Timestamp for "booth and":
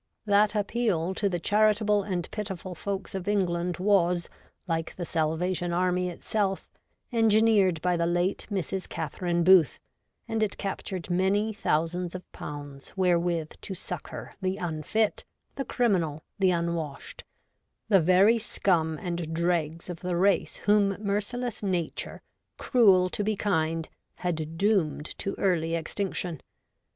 9.43-10.41